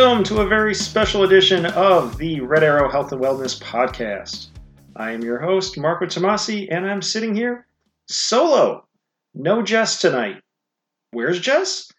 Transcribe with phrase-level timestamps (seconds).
[0.00, 4.46] Welcome to a very special edition of the Red Arrow Health and Wellness Podcast.
[4.94, 7.66] I am your host, Marco Tomasi, and I'm sitting here
[8.08, 8.86] solo.
[9.34, 10.40] No Jess tonight.
[11.10, 11.90] Where's Jess?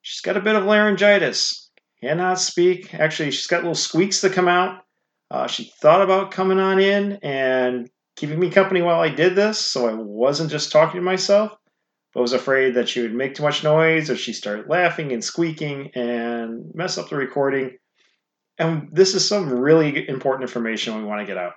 [0.00, 1.70] She's got a bit of laryngitis.
[2.00, 2.94] Cannot speak.
[2.94, 4.82] Actually, she's got little squeaks that come out.
[5.30, 9.58] Uh, she thought about coming on in and keeping me company while I did this,
[9.58, 11.52] so I wasn't just talking to myself
[12.14, 15.22] but was afraid that she would make too much noise or she started laughing and
[15.22, 17.76] squeaking and mess up the recording.
[18.56, 21.54] And this is some really important information we want to get out.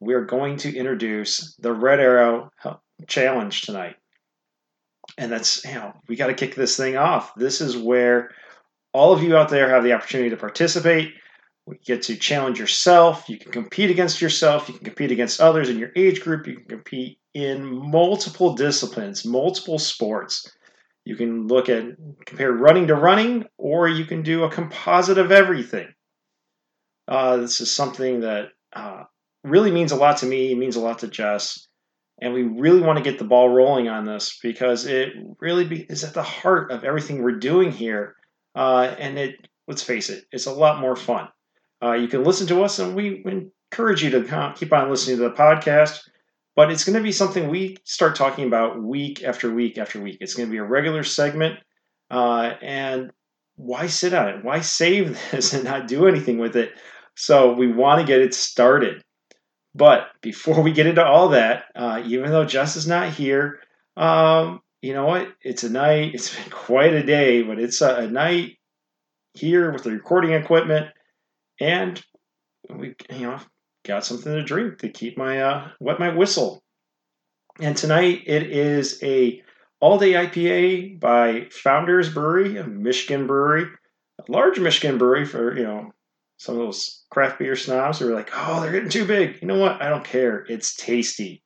[0.00, 2.52] We're going to introduce the Red Arrow
[3.08, 3.96] Challenge tonight.
[5.16, 7.34] And that's, you know, we got to kick this thing off.
[7.34, 8.30] This is where
[8.92, 11.14] all of you out there have the opportunity to participate.
[11.68, 13.28] We get to challenge yourself.
[13.28, 14.68] You can compete against yourself.
[14.68, 16.46] You can compete against others in your age group.
[16.46, 20.50] You can compete in multiple disciplines, multiple sports.
[21.04, 21.84] You can look at
[22.24, 25.88] compare running to running, or you can do a composite of everything.
[27.06, 29.04] Uh, this is something that uh,
[29.44, 30.52] really means a lot to me.
[30.52, 31.68] It means a lot to Jess,
[32.18, 35.82] and we really want to get the ball rolling on this because it really be,
[35.82, 38.16] is at the heart of everything we're doing here.
[38.54, 41.28] Uh, and it, let's face it, it's a lot more fun.
[41.82, 43.24] Uh, you can listen to us, and we
[43.70, 46.08] encourage you to keep on listening to the podcast.
[46.56, 50.18] But it's going to be something we start talking about week after week after week.
[50.20, 51.60] It's going to be a regular segment.
[52.10, 53.12] Uh, and
[53.54, 54.44] why sit on it?
[54.44, 56.72] Why save this and not do anything with it?
[57.14, 59.04] So we want to get it started.
[59.74, 63.60] But before we get into all that, uh, even though Jess is not here,
[63.96, 65.28] um, you know what?
[65.42, 66.14] It's a night.
[66.14, 68.56] It's been quite a day, but it's a, a night
[69.34, 70.88] here with the recording equipment
[71.60, 72.02] and
[72.68, 73.38] we you know
[73.84, 76.62] got something to drink to keep my uh, wet my whistle.
[77.60, 79.42] And tonight it is a
[79.80, 83.66] all day IPA by Founders Brewery, a Michigan brewery,
[84.18, 85.92] a large Michigan brewery for you know
[86.38, 89.40] some of those craft beer snobs who are like, oh, they're getting too big.
[89.42, 89.82] You know what?
[89.82, 90.44] I don't care.
[90.48, 91.42] It's tasty.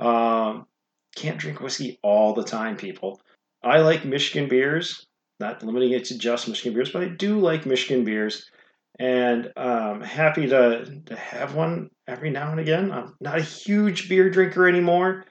[0.00, 0.66] Um,
[1.14, 3.20] can't drink whiskey all the time, people.
[3.62, 5.06] I like Michigan beers,
[5.38, 8.50] not limiting it to just Michigan beers, but I do like Michigan beers
[8.98, 12.92] and um, happy to, to have one every now and again.
[12.92, 15.24] I'm not a huge beer drinker anymore.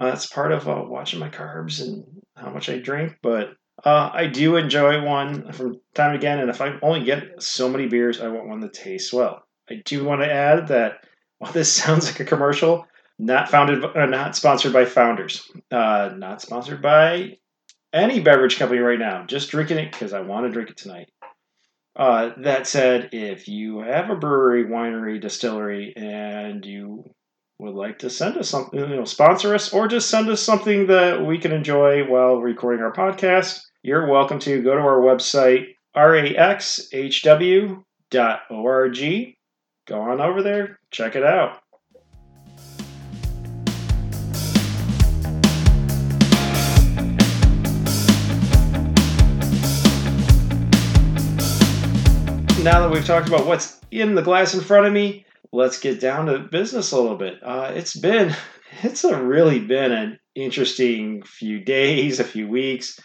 [0.00, 2.04] Uh, it's part of uh, watching my carbs and
[2.36, 3.50] how much I drink, but
[3.84, 6.38] uh, I do enjoy one from time to again.
[6.38, 9.42] And if I only get so many beers, I want one that tastes well.
[9.70, 11.04] I do want to add that
[11.38, 12.86] while this sounds like a commercial,
[13.18, 17.36] not founded, uh, not sponsored by Founders, uh, not sponsored by
[17.92, 19.24] any beverage company right now.
[19.26, 21.10] Just drinking it because I want to drink it tonight.
[22.00, 27.04] Uh, that said, if you have a brewery, winery, distillery, and you
[27.58, 30.86] would like to send us something, you know, sponsor us, or just send us something
[30.86, 35.66] that we can enjoy while recording our podcast, you're welcome to go to our website,
[35.94, 37.04] raxhw.org.
[39.86, 41.58] Go on over there, check it out.
[52.62, 55.98] Now that we've talked about what's in the glass in front of me, let's get
[55.98, 57.34] down to business a little bit.
[57.42, 58.36] Uh, it's been,
[58.82, 62.98] it's a really been an interesting few days, a few weeks.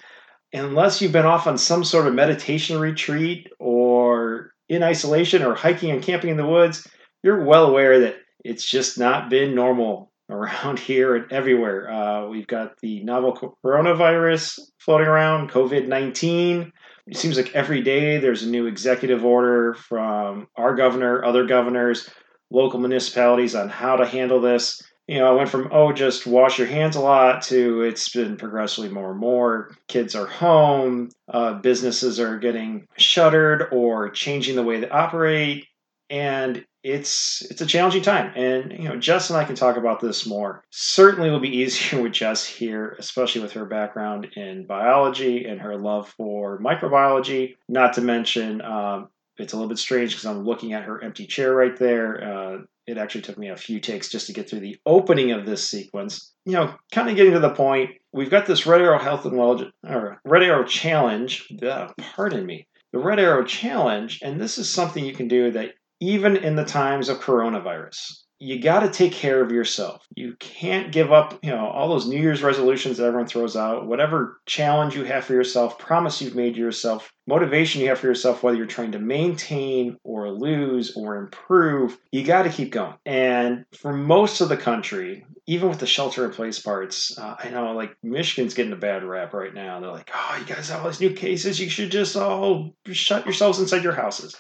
[0.54, 5.92] Unless you've been off on some sort of meditation retreat or in isolation or hiking
[5.92, 6.86] and camping in the woods,
[7.24, 11.90] you're well aware that it's just not been normal around here and everywhere.
[11.90, 16.74] Uh, we've got the novel coronavirus floating around, COVID 19
[17.08, 22.10] it seems like every day there's a new executive order from our governor, other governors,
[22.50, 24.82] local municipalities on how to handle this.
[25.08, 28.38] You know, I went from, oh, just wash your hands a lot to it's been
[28.38, 29.76] progressively more and more.
[29.88, 35.68] Kids are home, uh, businesses are getting shuttered or changing the way they operate.
[36.10, 38.32] And it's it's a challenging time.
[38.36, 40.64] And you know jess and i can talk about this more.
[40.70, 45.76] Certainly will be easier with jess here especially with her background in biology and her
[45.76, 47.56] love for microbiology.
[47.68, 51.26] Not to mention um, it's a little bit strange because i'm looking at her empty
[51.26, 52.24] chair right there.
[52.24, 52.58] Uh,
[52.88, 55.68] it actually took me a few takes just to get through the opening of this
[55.68, 56.34] sequence.
[56.46, 59.34] You know kind of getting to the point we've got this red arrow health and
[59.34, 64.70] wellness or red arrow challenge uh, pardon me the red arrow challenge and this is
[64.70, 68.22] something you can do that even in the times of coronavirus.
[68.38, 70.06] you got to take care of yourself.
[70.14, 73.88] You can't give up, you know, all those New Year's resolutions that everyone throws out,
[73.88, 78.08] whatever challenge you have for yourself, promise you've made to yourself, motivation you have for
[78.08, 82.96] yourself, whether you're trying to maintain or lose or improve, you got to keep going.
[83.06, 87.50] And for most of the country, even with the shelter in place parts, uh, I
[87.50, 89.80] know like Michigan's getting a bad rap right now.
[89.80, 91.58] They're like, oh, you guys have all these new cases.
[91.58, 94.36] You should just all shut yourselves inside your houses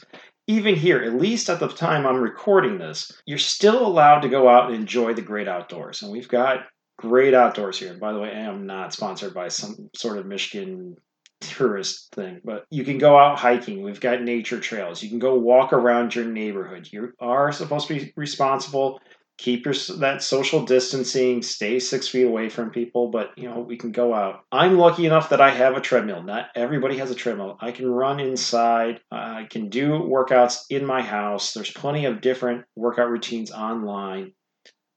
[0.47, 4.47] even here, at least at the time I'm recording this, you're still allowed to go
[4.47, 6.01] out and enjoy the great outdoors.
[6.01, 6.65] And we've got
[6.97, 7.91] great outdoors here.
[7.91, 10.95] And by the way, I am not sponsored by some sort of Michigan
[11.41, 13.83] tourist thing, but you can go out hiking.
[13.83, 15.01] We've got nature trails.
[15.03, 16.87] You can go walk around your neighborhood.
[16.91, 18.99] You are supposed to be responsible
[19.37, 23.77] keep your that social distancing stay six feet away from people but you know we
[23.77, 24.41] can go out.
[24.51, 26.23] I'm lucky enough that i have a treadmill.
[26.23, 27.57] Not everybody has a treadmill.
[27.59, 29.01] I can run inside.
[29.11, 31.53] I can do workouts in my house.
[31.53, 34.33] There's plenty of different workout routines online.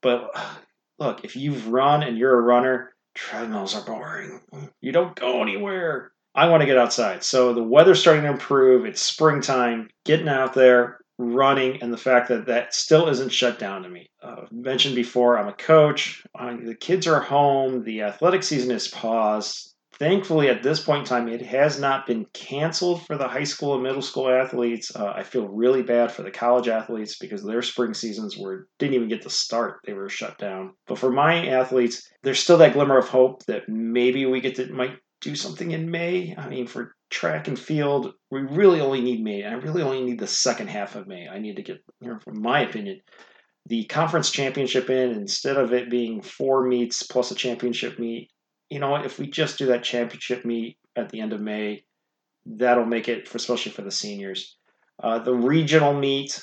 [0.01, 0.31] But
[0.99, 4.39] look if you've run and you're a runner treadmills are boring.
[4.81, 6.11] You don't go anywhere.
[6.35, 7.23] I want to get outside.
[7.23, 8.85] So the weather's starting to improve.
[8.85, 9.89] It's springtime.
[10.05, 14.09] Getting out there, running and the fact that that still isn't shut down to me.
[14.23, 16.23] Uh, mentioned before, I'm a coach.
[16.33, 17.83] I, the kids are home.
[17.83, 19.75] The athletic season is paused.
[19.99, 23.73] Thankfully, at this point in time, it has not been canceled for the high school
[23.73, 24.95] and middle school athletes.
[24.95, 28.93] Uh, I feel really bad for the college athletes because their spring seasons were didn't
[28.93, 30.73] even get to start; they were shut down.
[30.87, 34.71] But for my athletes, there's still that glimmer of hope that maybe we get to
[34.71, 36.33] might do something in May.
[36.37, 39.43] I mean, for track and field, we really only need May.
[39.43, 41.27] I really only need the second half of May.
[41.27, 43.01] I need to get, you know, from my opinion,
[43.65, 48.29] the conference championship in instead of it being four meets plus a championship meet.
[48.69, 48.95] You know?
[48.95, 51.83] If we just do that championship meet at the end of May,
[52.45, 54.57] that'll make it, for, especially for the seniors.
[55.01, 56.41] Uh, the regional meet,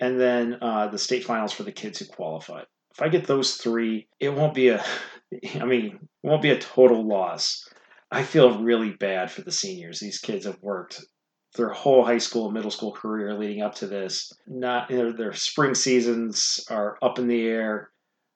[0.00, 2.66] and then uh, the state finals for the kids who qualified.
[2.92, 4.84] If I get those three, it won't be a,
[5.60, 7.67] I mean, it won't be a total loss.
[8.10, 10.00] I feel really bad for the seniors.
[10.00, 11.04] These kids have worked
[11.56, 14.32] their whole high school, middle school career leading up to this.
[14.46, 17.90] Not know, their spring seasons are up in the air.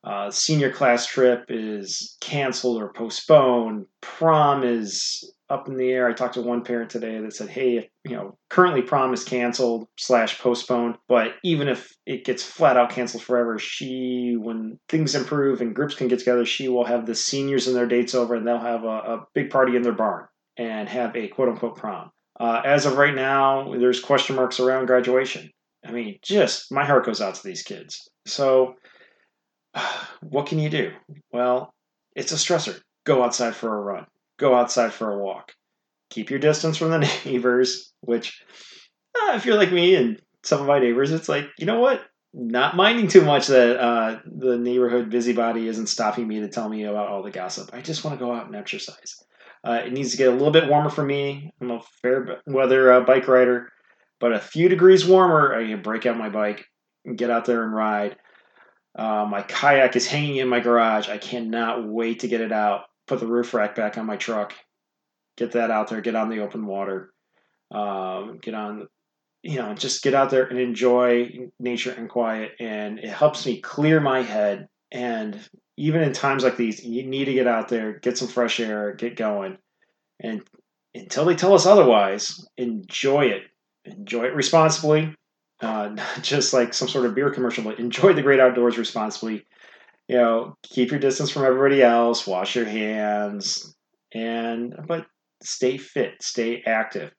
[0.04, 3.86] Uh, senior class trip is canceled or postponed.
[4.00, 6.08] Prom is up in the air.
[6.08, 9.86] I talked to one parent today that said, "Hey, you know, currently prom is canceled
[9.96, 15.60] slash postponed, but even if it gets flat out canceled forever, she, when things improve
[15.60, 18.46] and groups can get together, she will have the seniors and their dates over, and
[18.46, 20.26] they'll have a, a big party in their barn
[20.56, 22.10] and have a quote unquote prom."
[22.40, 25.48] Uh, as of right now, there's question marks around graduation.
[25.86, 28.08] I mean, just my heart goes out to these kids.
[28.26, 28.74] So,
[30.20, 30.92] what can you do?
[31.32, 31.72] Well,
[32.14, 32.80] it's a stressor.
[33.04, 34.06] Go outside for a run
[34.42, 35.52] go outside for a walk.
[36.10, 38.42] Keep your distance from the neighbors, which,
[39.14, 42.02] uh, if you're like me and some of my neighbors, it's like, you know what?
[42.34, 46.84] Not minding too much that uh, the neighborhood busybody isn't stopping me to tell me
[46.84, 47.70] about all the gossip.
[47.72, 49.22] I just want to go out and exercise.
[49.64, 51.52] Uh, it needs to get a little bit warmer for me.
[51.60, 53.70] I'm a fair weather uh, bike rider,
[54.18, 56.64] but a few degrees warmer, I can break out my bike
[57.04, 58.16] and get out there and ride.
[58.94, 61.08] Uh, my kayak is hanging in my garage.
[61.08, 64.54] I cannot wait to get it out put the roof rack back on my truck,
[65.36, 67.12] get that out there, get on the open water,
[67.70, 68.88] um, get on,
[69.42, 72.52] you know, just get out there and enjoy nature and quiet.
[72.60, 74.68] And it helps me clear my head.
[74.90, 75.38] And
[75.76, 78.94] even in times like these, you need to get out there, get some fresh air,
[78.94, 79.58] get going.
[80.20, 80.42] And
[80.94, 83.42] until they tell us otherwise, enjoy it.
[83.84, 85.14] Enjoy it responsibly.
[85.62, 89.46] Uh, not just like some sort of beer commercial, but enjoy the great outdoors responsibly
[90.08, 93.74] you know, keep your distance from everybody else, wash your hands,
[94.12, 95.06] and but
[95.42, 97.12] stay fit, stay active.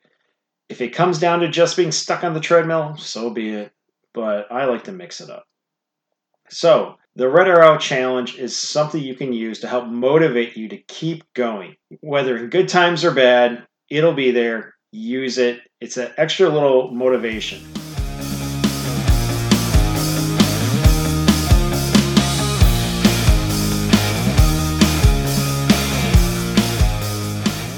[0.70, 3.72] If it comes down to just being stuck on the treadmill, so be it.
[4.14, 5.46] But I like to mix it up.
[6.50, 10.78] So, the Red Arrow Challenge is something you can use to help motivate you to
[10.78, 11.76] keep going.
[12.02, 14.76] Whether in good times or bad, it'll be there.
[14.92, 15.62] Use it.
[15.82, 17.83] It's an extra little motivation.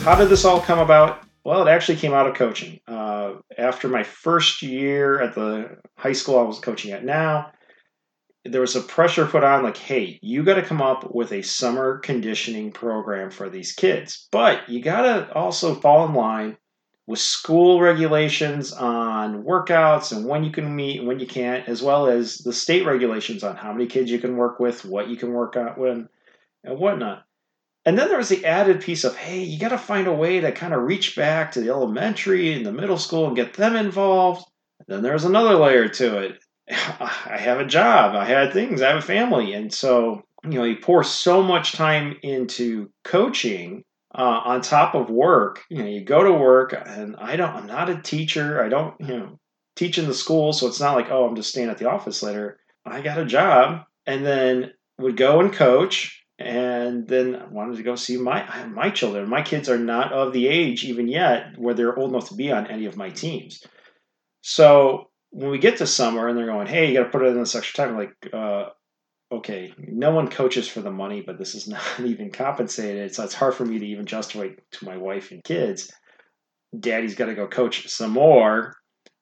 [0.06, 1.24] How did this all come about?
[1.44, 2.80] Well, it actually came out of coaching.
[2.88, 7.52] Uh, after my first year at the high school I was coaching at now,
[8.44, 11.42] there was a pressure put on like, hey, you got to come up with a
[11.42, 14.28] summer conditioning program for these kids.
[14.32, 16.58] But you got to also fall in line
[17.08, 21.82] with school regulations on workouts and when you can meet and when you can't, as
[21.82, 25.18] well as the state regulations on how many kids you can work with, what you
[25.18, 26.08] can work out when,
[26.64, 27.26] and whatnot.
[27.86, 30.40] And then there was the added piece of, hey, you got to find a way
[30.40, 33.76] to kind of reach back to the elementary and the middle school and get them
[33.76, 34.44] involved.
[34.80, 36.44] And then there's another layer to it.
[36.70, 39.54] I have a job, I had things, I have a family.
[39.54, 43.84] And so, you know, you pour so much time into coaching
[44.18, 45.64] uh, on top of work.
[45.70, 48.64] You know, you go to work, and I don't, I'm not a teacher.
[48.64, 49.40] I don't, you know,
[49.76, 50.54] teach in the school.
[50.54, 52.58] So it's not like, oh, I'm just staying at the office later.
[52.86, 57.84] I got a job and then would go and coach and then I wanted to
[57.84, 59.30] go see my my children.
[59.30, 62.52] My kids are not of the age even yet where they're old enough to be
[62.52, 63.64] on any of my teams.
[64.42, 67.30] So when we get to summer and they're going, "Hey, you got to put it
[67.30, 68.70] in this extra time," I'm like, uh,
[69.32, 73.34] okay, no one coaches for the money, but this is not even compensated, so it's
[73.34, 75.92] hard for me to even justify to my wife and kids.
[76.78, 78.76] Daddy's got to go coach some more.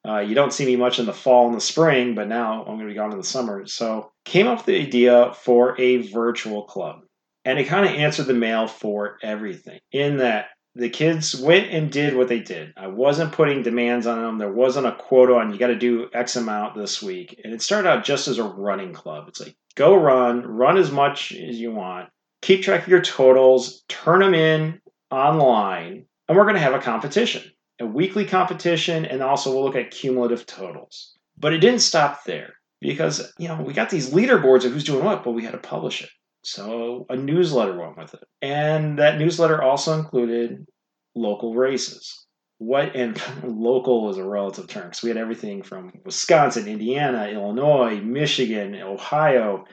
[0.06, 2.76] Uh, you don't see me much in the fall and the spring, but now I'm
[2.76, 3.64] going to be gone in the summer.
[3.66, 7.03] So came up with the idea for a virtual club.
[7.44, 11.92] And it kind of answered the mail for everything in that the kids went and
[11.92, 12.72] did what they did.
[12.76, 14.38] I wasn't putting demands on them.
[14.38, 17.40] There wasn't a quota on you got to do X amount this week.
[17.44, 19.28] And it started out just as a running club.
[19.28, 22.08] It's like go run, run as much as you want,
[22.42, 26.80] keep track of your totals, turn them in online, and we're going to have a
[26.80, 27.42] competition,
[27.80, 31.16] a weekly competition, and also we'll look at cumulative totals.
[31.38, 35.04] But it didn't stop there because you know we got these leaderboards of who's doing
[35.04, 36.10] what, but we had to publish it.
[36.44, 38.24] So a newsletter went with it.
[38.42, 40.66] And that newsletter also included
[41.14, 42.26] local races.
[42.58, 48.00] What and local is a relative term because we had everything from Wisconsin, Indiana, Illinois,
[48.00, 49.64] Michigan, Ohio.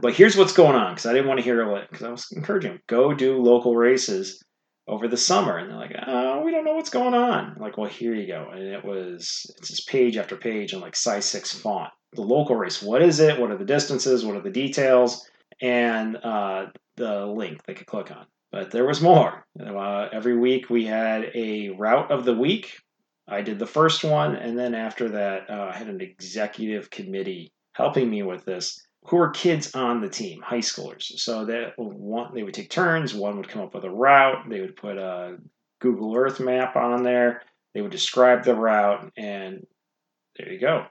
[0.00, 2.26] But here's what's going on because I didn't want to hear it because I was
[2.32, 4.42] encouraging them go do local races
[4.86, 7.78] over the summer, and they're like, "Oh, we don't know what's going on." I'm like,
[7.78, 11.24] well, here you go, and it was it's just page after page in like size
[11.24, 11.90] six font.
[12.14, 13.38] The local race, what is it?
[13.38, 14.24] What are the distances?
[14.24, 15.28] What are the details?
[15.64, 16.66] And uh,
[16.96, 18.26] the link they could click on.
[18.52, 19.46] But there was more.
[19.58, 22.78] Uh, every week we had a route of the week.
[23.26, 27.50] I did the first one, and then after that, uh, I had an executive committee
[27.72, 31.04] helping me with this who were kids on the team, high schoolers.
[31.18, 33.14] So that one, they would take turns.
[33.14, 34.48] One would come up with a route.
[34.48, 35.38] They would put a
[35.80, 37.42] Google Earth map on there.
[37.72, 39.66] They would describe the route, and
[40.36, 40.86] there you go.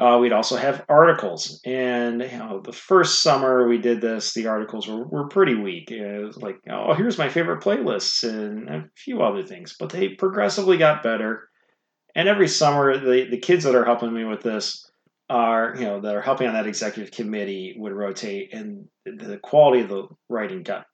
[0.00, 4.46] Uh, we'd also have articles, and you know, the first summer we did this, the
[4.46, 5.90] articles were, were pretty weak.
[5.90, 10.10] It was like, oh, here's my favorite playlists and a few other things, but they
[10.10, 11.48] progressively got better.
[12.14, 14.88] And every summer, the the kids that are helping me with this
[15.28, 19.82] are, you know, that are helping on that executive committee would rotate, and the quality
[19.82, 20.84] of the writing got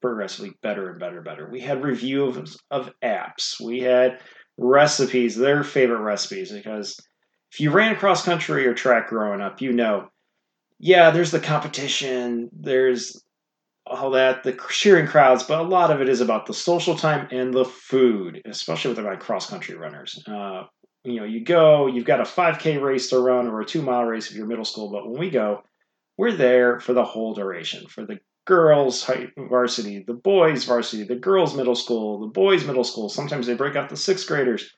[0.00, 1.50] progressively better and better and better.
[1.52, 3.60] We had review of, of apps.
[3.62, 4.20] We had
[4.56, 6.96] recipes, their favorite recipes, because
[7.52, 10.08] if you ran cross country or track growing up, you know,
[10.78, 13.22] yeah, there's the competition, there's
[13.86, 17.26] all that, the cheering crowds, but a lot of it is about the social time
[17.32, 20.22] and the food, especially with my cross country runners.
[20.28, 20.62] Uh,
[21.02, 24.04] you know, you go, you've got a 5K race to run or a two mile
[24.04, 25.62] race if you're middle school, but when we go,
[26.16, 31.56] we're there for the whole duration, for the girls varsity, the boys varsity, the girls
[31.56, 33.08] middle school, the boys middle school.
[33.08, 34.70] Sometimes they break out the sixth graders.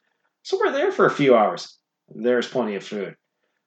[0.43, 1.79] So we're there for a few hours
[2.15, 3.15] there's plenty of food.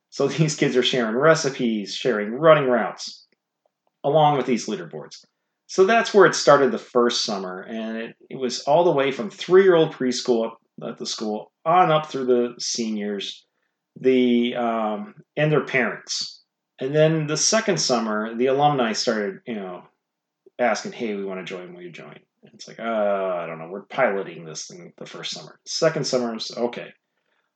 [0.09, 3.27] So these kids are sharing recipes, sharing running routes,
[4.03, 5.25] along with these leaderboards.
[5.67, 9.11] So that's where it started the first summer, and it, it was all the way
[9.11, 10.51] from three-year-old preschool
[10.87, 13.45] at the school on up through the seniors,
[13.99, 16.43] the um, and their parents.
[16.79, 19.83] And then the second summer, the alumni started, you know,
[20.59, 21.73] asking, "Hey, we want to join.
[21.73, 23.69] Will you join?" And it's like, uh, I don't know.
[23.69, 25.59] We're piloting this thing the first summer.
[25.65, 26.93] Second summer okay.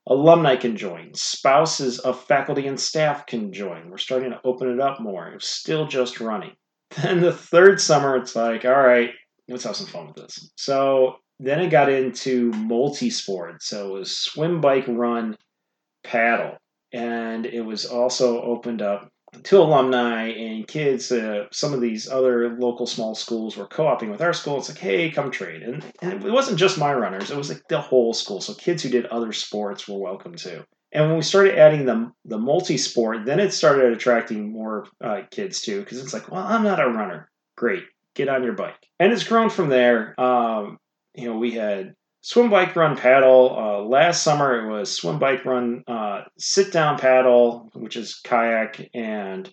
[0.07, 1.13] Alumni can join.
[1.13, 3.89] Spouses of faculty and staff can join.
[3.89, 5.29] We're starting to open it up more.
[5.29, 6.51] It's still just running.
[7.03, 9.11] Then the third summer, it's like, all right,
[9.47, 10.51] let's have some fun with this.
[10.57, 13.61] So then it got into multi sport.
[13.61, 15.37] So it was swim, bike, run,
[16.03, 16.57] paddle.
[16.91, 19.07] And it was also opened up
[19.43, 24.21] to alumni and kids, uh, some of these other local small schools were co-oping with
[24.21, 24.57] our school.
[24.57, 27.67] It's like, hey, come trade, and, and it wasn't just my runners; it was like
[27.69, 28.41] the whole school.
[28.41, 30.63] So kids who did other sports were welcome too.
[30.91, 35.61] And when we started adding the the multi-sport, then it started attracting more uh, kids
[35.61, 37.29] too, because it's like, well, I'm not a runner.
[37.55, 37.83] Great,
[38.15, 40.19] get on your bike, and it's grown from there.
[40.19, 40.77] Um,
[41.13, 43.55] you know, we had swim, bike, run, paddle.
[43.57, 48.89] Uh, last summer it was swim, bike, run, uh, sit down paddle, which is kayak
[48.93, 49.51] and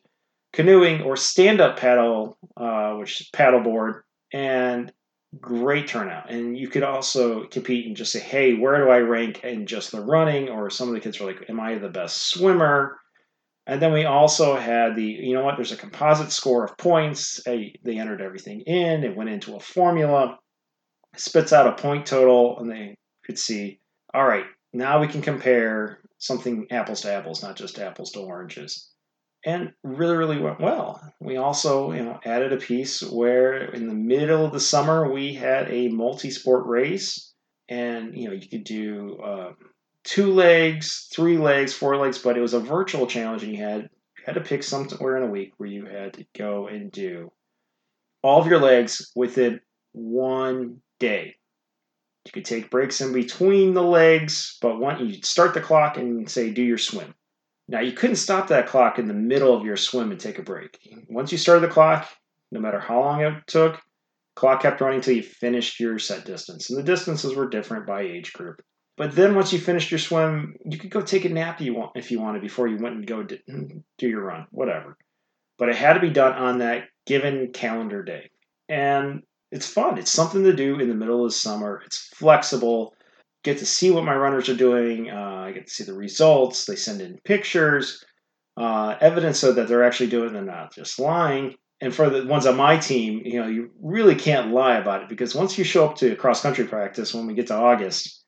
[0.53, 4.93] canoeing, or stand up paddle, uh, which is paddleboard, and
[5.41, 6.31] great turnout.
[6.31, 9.93] And you could also compete and just say, hey, where do I rank in just
[9.93, 10.49] the running?
[10.49, 12.99] Or some of the kids were like, am I the best swimmer?
[13.67, 17.43] And then we also had the, you know what, there's a composite score of points.
[17.45, 20.39] They, they entered everything in, it went into a formula
[21.17, 23.81] spits out a point total, and they could see,
[24.15, 28.91] all right, now we can compare something apples to apples, not just apples to oranges.
[29.45, 31.01] And really, really went well.
[31.21, 35.35] We also, you know, added a piece where in the middle of the summer we
[35.35, 37.33] had a multi-sport race,
[37.69, 39.53] and you know you could do uh,
[40.03, 43.83] two legs, three legs, four legs, but it was a virtual challenge, and you had
[43.83, 47.31] you had to pick somewhere in a week where you had to go and do
[48.23, 49.61] all of your legs within
[49.93, 51.37] one day.
[52.25, 56.29] You could take breaks in between the legs, but once you start the clock and
[56.29, 57.15] say do your swim.
[57.69, 60.43] Now you couldn't stop that clock in the middle of your swim and take a
[60.43, 60.79] break.
[61.09, 62.09] Once you started the clock,
[62.51, 63.81] no matter how long it took,
[64.35, 66.71] clock kept running until you finished your set distance.
[66.71, 68.63] And the distances were different by age group.
[68.97, 72.21] But then once you finished your swim, you could go take a nap if you
[72.21, 74.97] wanted before you went and go do your run, whatever.
[75.59, 78.31] But it had to be done on that given calendar day.
[78.69, 79.23] And
[79.53, 79.99] it's fun.
[79.99, 81.83] It's something to do in the middle of the summer.
[81.87, 82.95] It's flexible.
[83.45, 85.11] Get to see what my runners are doing.
[85.11, 86.65] Uh, I get to see the results.
[86.65, 88.05] They send in pictures,
[88.57, 90.33] uh, evidence so that they're actually doing it.
[90.33, 91.55] They're not just lying.
[91.81, 95.09] And for the ones on my team, you know, you really can't lie about it
[95.09, 98.25] because once you show up to cross country practice when we get to August,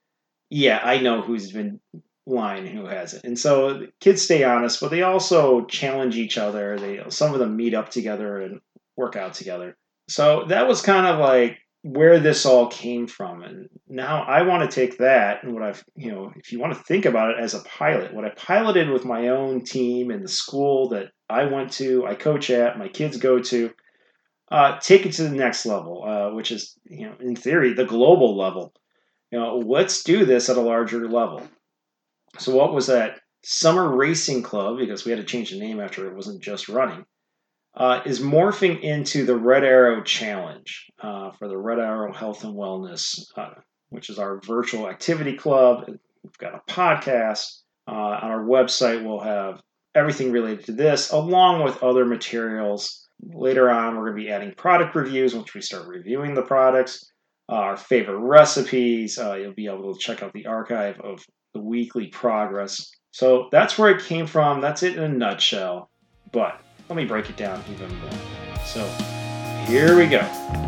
[0.51, 1.81] yeah, I know who's been
[2.27, 3.25] lying and who hasn't.
[3.25, 6.79] And so kids stay honest, but they also challenge each other.
[6.79, 8.61] They some of them meet up together and
[8.97, 9.77] work out together.
[10.09, 13.43] So that was kind of like where this all came from.
[13.43, 16.75] And now I want to take that and what I've, you know, if you want
[16.75, 20.25] to think about it as a pilot, what I piloted with my own team and
[20.25, 23.71] the school that I went to, I coach at, my kids go to,
[24.51, 27.85] uh, take it to the next level, uh, which is, you know, in theory, the
[27.85, 28.73] global level.
[29.31, 31.43] You know, let's do this at a larger level.
[32.39, 34.79] So, what was that summer racing club?
[34.79, 37.05] Because we had to change the name after it wasn't just running
[37.75, 42.55] uh, is morphing into the Red Arrow Challenge uh, for the Red Arrow Health and
[42.55, 43.51] Wellness, uh,
[43.91, 45.85] which is our virtual activity club.
[45.87, 47.61] We've got a podcast.
[47.87, 49.63] Uh, on our website, we'll have
[49.95, 53.09] everything related to this, along with other materials.
[53.23, 57.11] Later on, we're going to be adding product reviews once we start reviewing the products,
[57.51, 59.19] uh, our favorite recipes.
[59.19, 62.91] Uh, you'll be able to check out the archive of the weekly progress.
[63.11, 64.61] So that's where it came from.
[64.61, 65.91] That's it in a nutshell.
[66.31, 68.11] But let me break it down even more.
[68.65, 68.87] So
[69.67, 70.68] here we go.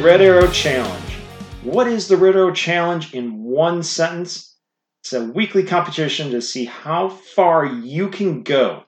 [0.00, 1.12] Red Arrow Challenge.
[1.62, 4.56] What is the Red Arrow Challenge in one sentence?
[5.02, 8.84] It's a weekly competition to see how far you can go.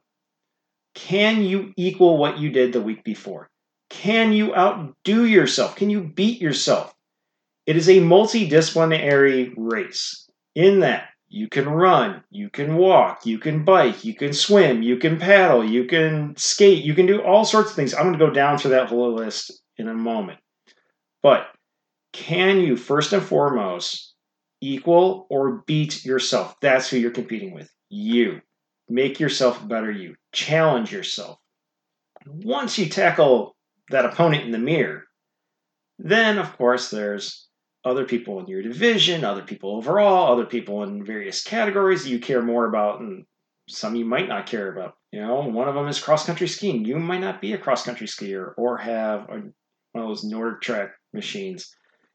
[0.95, 3.51] Can you equal what you did the week before?
[3.91, 5.77] Can you outdo yourself?
[5.77, 6.95] Can you beat yourself?
[7.67, 13.67] It is a multidisciplinary race in that you can run, you can walk, you can
[13.67, 17.69] bike, you can swim, you can paddle, you can skate, you can do all sorts
[17.69, 17.93] of things.
[17.93, 20.39] I'm going to go down through that whole list in a moment.
[21.23, 21.47] But
[22.13, 24.15] can you, first and foremost,
[24.61, 26.57] equal or beat yourself?
[26.61, 27.71] That's who you're competing with.
[27.89, 28.41] You.
[28.89, 30.17] Make yourself better, you.
[30.33, 31.39] Challenge yourself.
[32.27, 33.57] Once you tackle
[33.91, 35.05] that opponent in the mirror,
[35.99, 37.49] then, of course, there's
[37.85, 42.43] other people in your division, other people overall, other people in various categories you care
[42.43, 43.25] more about, and
[43.69, 44.95] some you might not care about.
[45.13, 46.85] You know, one of them is cross country skiing.
[46.85, 49.43] You might not be a cross country skier or have a,
[49.93, 51.75] one of those NordicTrack machines.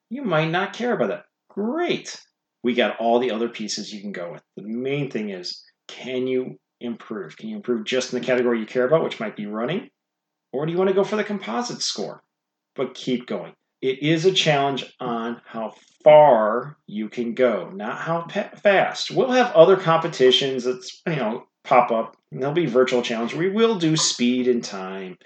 [0.10, 1.26] You might not care about that.
[1.50, 2.20] Great.
[2.64, 4.44] We got all the other pieces you can go with.
[4.56, 7.38] The main thing is can you improve?
[7.38, 9.90] Can you improve just in the category you care about, which might be running?
[10.52, 12.24] Or do you want to go for the composite score?
[12.76, 13.54] But keep going.
[13.82, 18.28] It is a challenge on how far you can go, not how
[18.64, 19.12] fast.
[19.12, 22.18] We'll have other competitions that's, you know, pop up.
[22.32, 23.34] There'll be virtual challenge.
[23.34, 25.18] We will do speed and time.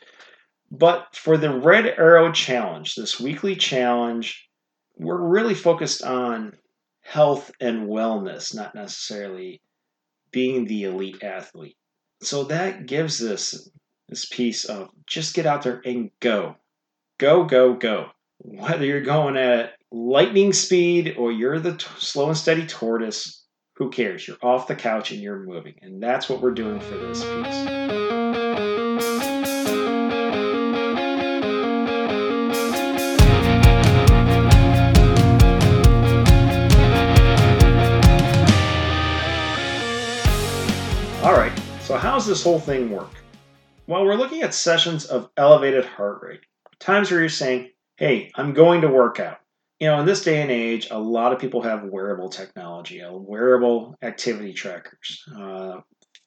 [0.72, 4.50] But for the Red Arrow Challenge, this weekly challenge,
[4.98, 6.58] we're really focused on
[7.02, 9.62] health and wellness, not necessarily
[10.32, 11.76] being the elite athlete.
[12.24, 13.70] So that gives this
[14.08, 16.56] this piece of just get out there and go.
[17.18, 18.10] Go, go, go.
[18.40, 23.90] Whether you're going at lightning speed or you're the t- slow and steady tortoise, who
[23.90, 24.28] cares?
[24.28, 25.76] You're off the couch and you're moving.
[25.82, 28.01] And that's what we're doing for this piece.
[42.22, 43.10] How's this whole thing work?
[43.88, 46.42] Well, we're looking at sessions of elevated heart rate,
[46.80, 49.40] times where you're saying, hey, I'm going to work out.
[49.80, 53.12] You know, in this day and age, a lot of people have wearable technology, uh,
[53.12, 55.80] wearable activity trackers, uh,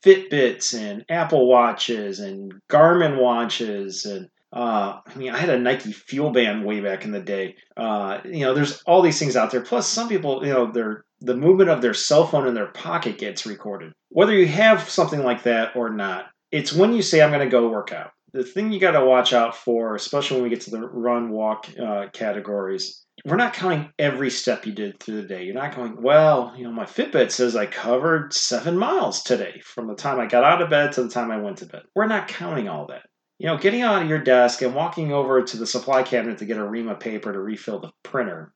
[0.04, 5.92] Fitbits and Apple Watches and Garmin watches and uh, I mean, I had a Nike
[5.92, 7.56] FuelBand way back in the day.
[7.76, 9.60] Uh, you know, there's all these things out there.
[9.60, 13.18] Plus, some people, you know, their the movement of their cell phone in their pocket
[13.18, 13.92] gets recorded.
[14.10, 17.50] Whether you have something like that or not, it's when you say, "I'm going to
[17.50, 20.62] go work out." The thing you got to watch out for, especially when we get
[20.62, 25.28] to the run walk uh, categories, we're not counting every step you did through the
[25.28, 25.44] day.
[25.44, 29.86] You're not going, well, you know, my Fitbit says I covered seven miles today from
[29.86, 31.82] the time I got out of bed to the time I went to bed.
[31.94, 33.04] We're not counting all that
[33.38, 36.44] you know, getting out of your desk and walking over to the supply cabinet to
[36.44, 38.52] get a ream of paper to refill the printer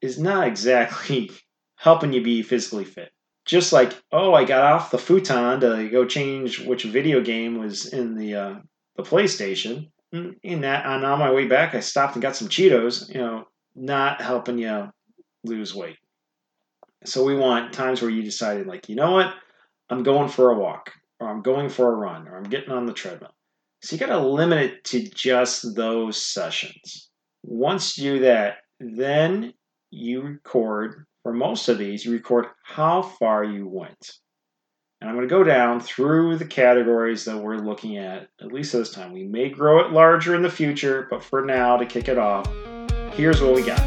[0.00, 1.30] is not exactly
[1.82, 3.10] helping you be physically fit.
[3.44, 7.92] Just like, oh, I got off the futon to go change which video game was
[7.92, 8.54] in the uh,
[8.96, 9.90] the PlayStation.
[10.14, 13.12] Mm, in that, and on my way back, I stopped and got some Cheetos.
[13.12, 14.92] You know, not helping you
[15.42, 15.96] lose weight.
[17.04, 19.34] So we want times where you decided, like, you know what,
[19.90, 22.86] I'm going for a walk, or I'm going for a run, or I'm getting on
[22.86, 23.34] the treadmill.
[23.82, 27.10] So you got to limit it to just those sessions.
[27.42, 29.54] Once you do that, then
[29.90, 34.12] you record, for most of these, you record how far you went.
[35.00, 38.72] And I'm going to go down through the categories that we're looking at, at least
[38.72, 39.12] this time.
[39.12, 42.48] We may grow it larger in the future, but for now, to kick it off,
[43.14, 43.80] here's what we got.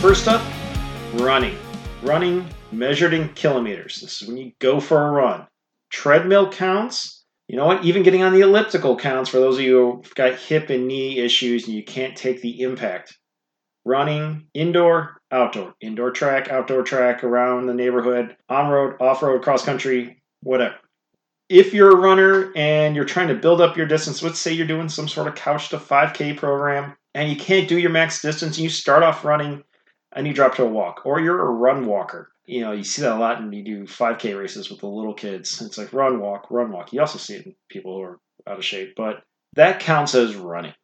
[0.00, 0.42] First up,
[1.14, 1.56] running.
[2.02, 4.00] Running measured in kilometers.
[4.00, 5.46] This is when you go for a run.
[5.90, 7.24] Treadmill counts.
[7.46, 7.84] You know what?
[7.84, 11.18] Even getting on the elliptical counts for those of you who've got hip and knee
[11.18, 13.18] issues and you can't take the impact.
[13.84, 15.74] Running indoor, outdoor.
[15.82, 20.76] Indoor track, outdoor track, around the neighborhood, on road, off road, cross country, whatever.
[21.50, 24.66] If you're a runner and you're trying to build up your distance, let's say you're
[24.66, 28.56] doing some sort of couch to 5K program and you can't do your max distance,
[28.56, 29.64] and you start off running
[30.12, 32.30] and you drop to a walk, or you're a run walker.
[32.46, 35.14] You know, you see that a lot, and you do 5K races with the little
[35.14, 35.62] kids.
[35.62, 36.92] It's like run, walk, run, walk.
[36.92, 39.22] You also see it in people who are out of shape, but
[39.54, 40.74] that counts as running.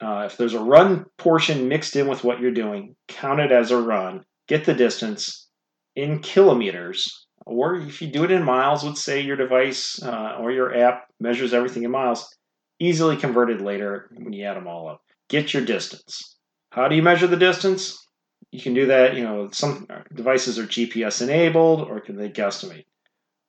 [0.00, 3.70] Uh, if there's a run portion mixed in with what you're doing, count it as
[3.70, 4.24] a run.
[4.48, 5.48] Get the distance
[5.94, 10.50] in kilometers, or if you do it in miles, let's say your device uh, or
[10.50, 12.28] your app measures everything in miles,
[12.80, 15.02] easily converted later when you add them all up.
[15.28, 16.36] Get your distance.
[16.70, 17.98] How do you measure the distance?
[18.52, 19.16] You can do that.
[19.16, 22.84] You know, some devices are GPS enabled or can they guesstimate.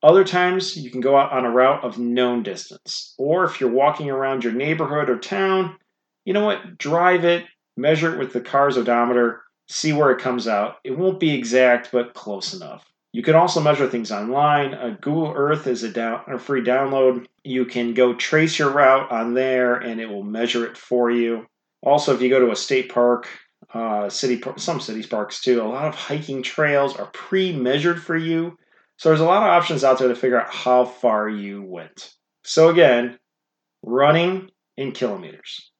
[0.02, 3.14] Other times, you can go out on a route of known distance.
[3.18, 5.78] Or if you're walking around your neighborhood or town,
[6.26, 6.78] you know what?
[6.78, 7.46] Drive it,
[7.78, 10.78] measure it with the car's odometer, see where it comes out.
[10.84, 12.86] It won't be exact, but close enough.
[13.14, 14.74] You can also measure things online.
[14.74, 17.28] Uh, Google Earth is a, down, a free download.
[17.44, 21.46] You can go trace your route on there and it will measure it for you.
[21.82, 23.28] Also, if you go to a state park,
[23.74, 25.62] uh, city some city parks too.
[25.62, 28.58] A lot of hiking trails are pre-measured for you,
[28.98, 32.14] so there's a lot of options out there to figure out how far you went.
[32.44, 33.18] So again,
[33.82, 35.72] running in kilometers.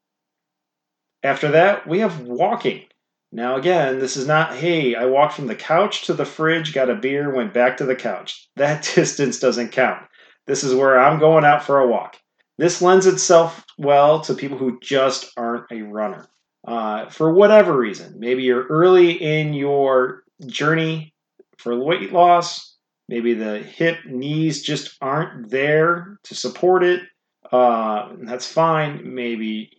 [1.22, 2.86] After that, we have walking.
[3.32, 6.90] Now again, this is not hey, I walked from the couch to the fridge, got
[6.90, 8.50] a beer, went back to the couch.
[8.56, 10.04] That distance doesn't count.
[10.48, 12.18] This is where I'm going out for a walk.
[12.58, 16.28] This lends itself well to people who just aren't a runner
[16.66, 18.20] uh, for whatever reason.
[18.20, 21.14] Maybe you're early in your journey
[21.58, 22.78] for weight loss.
[23.10, 27.02] Maybe the hip, knees just aren't there to support it.
[27.52, 29.14] Uh, that's fine.
[29.14, 29.70] Maybe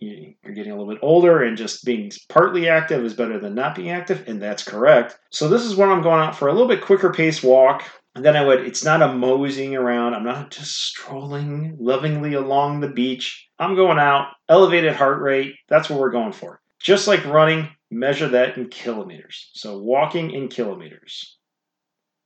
[0.43, 3.75] you're getting a little bit older and just being partly active is better than not
[3.75, 5.19] being active, and that's correct.
[5.31, 7.83] So, this is when I'm going out for a little bit quicker pace walk.
[8.15, 10.13] And then I would, it's not a moseying around.
[10.13, 13.49] I'm not just strolling lovingly along the beach.
[13.59, 15.55] I'm going out, elevated heart rate.
[15.67, 16.61] That's what we're going for.
[16.85, 19.49] Just like running, measure that in kilometers.
[19.55, 21.39] So walking in kilometers.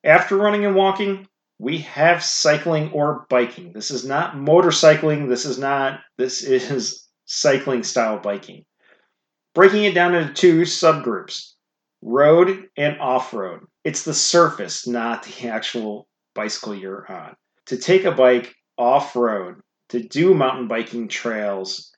[0.04, 1.28] After running and walking,
[1.60, 3.72] we have cycling or biking.
[3.72, 5.30] This is not motorcycling.
[5.30, 8.66] This is not, this is cycling style biking.
[9.56, 11.54] Breaking it down into two subgroups
[12.02, 13.62] road and off road.
[13.86, 17.34] It's the surface, not the actual bicycle you're on.
[17.68, 21.92] To take a bike off road, to do mountain biking trails,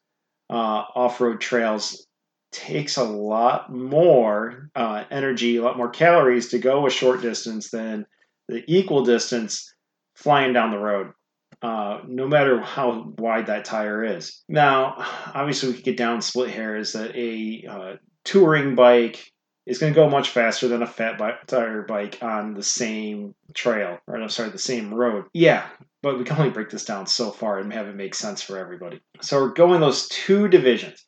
[0.49, 2.05] uh, off road trails,
[2.51, 7.71] takes a lot more uh, energy, a lot more calories to go a short distance
[7.71, 8.05] than
[8.47, 9.73] the equal distance
[10.15, 11.13] flying down the road.
[11.61, 14.43] uh, no matter how wide that tire is.
[14.49, 14.95] Now,
[15.33, 19.31] obviously, we could get down split hairs that a uh, touring bike
[19.67, 23.35] is going to go much faster than a fat bike, tire bike on the same
[23.53, 25.25] trail, or I'm sorry, the same road.
[25.33, 25.67] Yeah,
[26.01, 28.57] but we can only break this down so far and have it make sense for
[28.57, 28.99] everybody.
[29.21, 31.05] So we're going those two divisions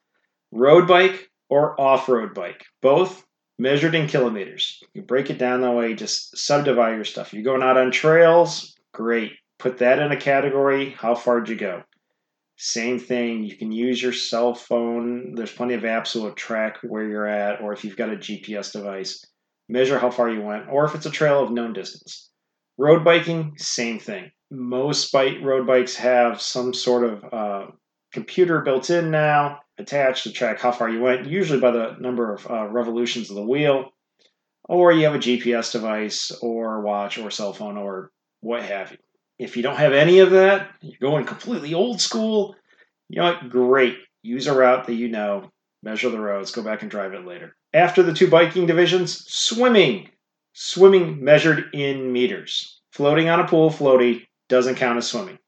[0.52, 3.24] road bike or off road bike, both
[3.60, 4.82] measured in kilometers.
[4.96, 7.32] You break it down that way, just subdivide your stuff.
[7.32, 9.34] You're going out on trails, great.
[9.60, 10.89] Put that in a category.
[10.89, 11.84] How far did you go?
[12.58, 13.44] Same thing.
[13.44, 15.36] You can use your cell phone.
[15.36, 18.18] There's plenty of apps that will track where you're at, or if you've got a
[18.18, 19.24] GPS device,
[19.70, 22.32] measure how far you went, or if it's a trail of known distance.
[22.80, 24.32] Road biking, same thing.
[24.50, 27.68] Most bike road bikes have some sort of uh,
[28.12, 32.34] computer built in now, attached to track how far you went, usually by the number
[32.34, 33.92] of uh, revolutions of the wheel,
[34.70, 38.98] or you have a GPS device, or watch, or cell phone, or what have you.
[39.40, 42.56] If you don't have any of that, you're going completely old school,
[43.10, 43.50] you know what?
[43.50, 43.98] Great.
[44.22, 47.56] Use a route that you know, measure the roads, go back and drive it later.
[47.74, 50.10] After the two biking divisions, swimming.
[50.54, 52.82] Swimming measured in meters.
[52.92, 55.40] Floating on a pool floaty doesn't count as swimming.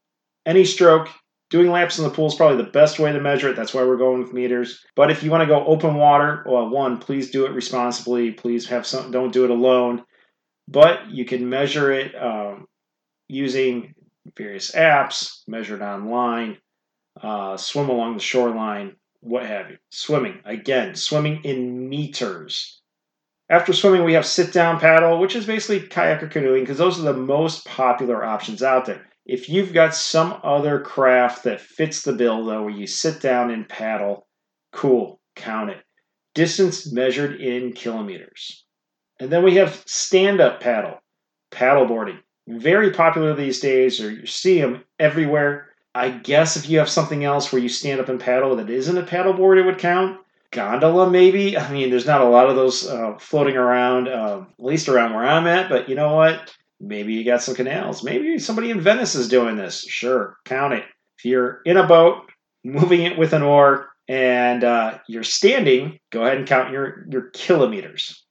[0.46, 1.10] Any stroke,
[1.56, 3.56] doing laps in the pool is probably the best way to measure it.
[3.56, 4.84] That's why we're going with meters.
[4.94, 8.32] But if you want to go open water, well, one, please do it responsibly.
[8.32, 9.10] Please have some.
[9.10, 10.04] Don't do it alone.
[10.68, 12.68] But you can measure it um,
[13.30, 13.94] using
[14.38, 16.58] various apps, measured online,
[17.22, 19.78] uh, swim along the shoreline, what have you.
[19.92, 22.82] Swimming, again, swimming in meters.
[23.48, 27.00] After swimming, we have sit down paddle, which is basically kayak or canoeing, because those
[27.00, 29.08] are the most popular options out there.
[29.26, 33.52] If you've got some other craft that fits the bill, though, where you sit down
[33.52, 34.28] and paddle,
[34.72, 35.84] cool, count it.
[36.34, 38.66] Distance measured in kilometers.
[39.20, 41.00] And then we have stand up paddle,
[41.50, 45.70] paddle boarding very popular these days, or you see them everywhere.
[45.94, 48.98] I guess if you have something else where you stand up and paddle that isn't
[48.98, 50.20] a paddleboard, it would count.
[50.52, 51.58] Gondola, maybe.
[51.58, 55.14] I mean, there's not a lot of those uh, floating around, uh, at least around
[55.14, 55.70] where I'm at.
[55.70, 56.54] But you know what?
[56.80, 58.04] Maybe you got some canals.
[58.04, 59.82] Maybe somebody in Venice is doing this.
[59.88, 60.84] Sure, count it.
[61.18, 62.24] If you're in a boat,
[62.64, 67.32] moving it with an oar, and uh, you're standing, go ahead and count your, your
[67.34, 68.24] kilometers.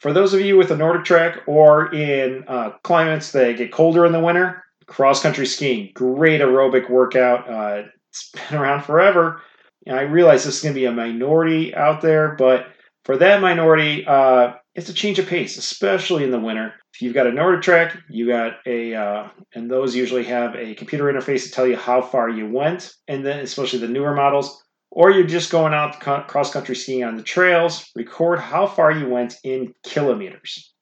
[0.00, 4.12] For those of you with a NordicTrack or in uh, climates that get colder in
[4.12, 7.50] the winter, cross country skiing, great aerobic workout.
[7.50, 9.42] Uh, it's been around forever.
[9.86, 12.66] And I realize this is going to be a minority out there, but
[13.04, 16.74] for that minority, uh, it's a change of pace, especially in the winter.
[16.92, 21.04] If you've got a NordicTrack, you got a, uh, and those usually have a computer
[21.04, 25.10] interface to tell you how far you went, and then especially the newer models, or
[25.10, 29.38] you're just going out cross country skiing on the trails, record how far you went
[29.44, 30.74] in kilometers.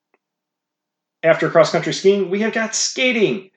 [1.23, 3.51] After cross country skiing, we have got skating,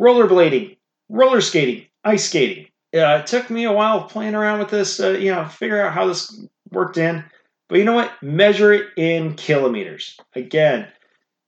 [0.00, 0.76] rollerblading,
[1.08, 2.66] roller skating, ice skating.
[2.94, 5.92] Uh, it took me a while playing around with this, uh, you know, figure out
[5.92, 7.24] how this worked in.
[7.68, 8.12] But you know what?
[8.22, 10.16] Measure it in kilometers.
[10.34, 10.88] Again,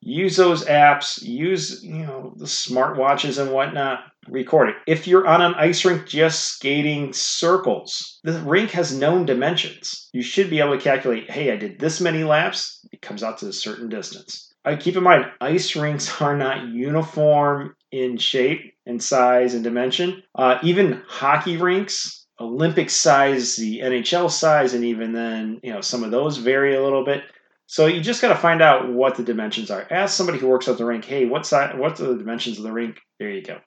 [0.01, 4.01] use those apps, use you know the smartwatches and whatnot.
[4.29, 4.77] Record it.
[4.89, 10.09] If you're on an ice rink just skating circles, the rink has known dimensions.
[10.13, 11.31] You should be able to calculate.
[11.31, 12.85] Hey, I did this many laps.
[12.93, 14.53] It comes out to a certain distance.
[14.65, 20.23] I keep in mind, ice rinks are not uniform in shape and size and dimension.
[20.35, 26.05] Uh, even hockey rinks, Olympic size, the NHL size, and even then, you know, some
[26.05, 27.25] of those vary a little bit.
[27.67, 29.87] So you just got to find out what the dimensions are.
[29.91, 32.73] Ask somebody who works at the rink, hey, what size, what's the dimensions of the
[32.73, 32.99] rink?
[33.19, 33.59] There you go.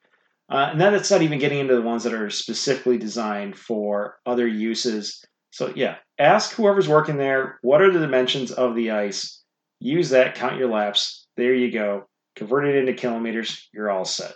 [0.49, 4.17] Uh, and then it's not even getting into the ones that are specifically designed for
[4.25, 5.23] other uses.
[5.51, 9.43] So yeah, ask whoever's working there, what are the dimensions of the ice?
[9.79, 11.27] Use that, count your laps.
[11.37, 12.05] There you go.
[12.35, 13.69] Convert it into kilometers.
[13.73, 14.33] You're all set.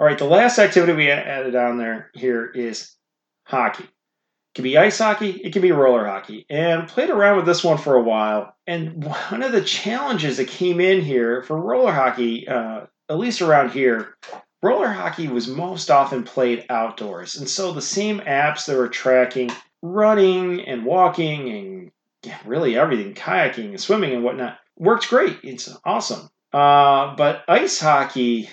[0.00, 2.96] All right, the last activity we added on there here is
[3.44, 3.84] hockey.
[3.84, 6.46] It can be ice hockey, it can be roller hockey.
[6.50, 8.56] And played around with this one for a while.
[8.66, 13.40] And one of the challenges that came in here for roller hockey, uh, at least
[13.40, 14.16] around here,
[14.62, 17.36] roller hockey was most often played outdoors.
[17.36, 23.70] And so the same apps that were tracking running and walking and really everything, kayaking
[23.70, 25.38] and swimming and whatnot, worked great.
[25.44, 26.30] It's awesome.
[26.52, 28.48] Uh, but ice hockey,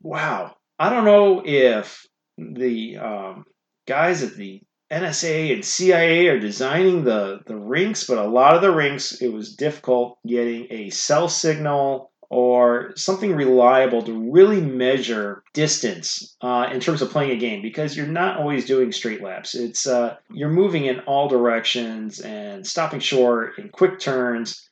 [0.00, 0.56] wow.
[0.78, 3.44] I don't know if the um,
[3.86, 4.60] guys at the
[4.90, 9.32] NSA and CIA are designing the, the rinks, but a lot of the rinks, it
[9.32, 16.80] was difficult getting a cell signal or something reliable to really measure distance uh, in
[16.80, 19.54] terms of playing a game because you're not always doing straight laps.
[19.54, 24.68] It's uh, you're moving in all directions and stopping short in quick turns.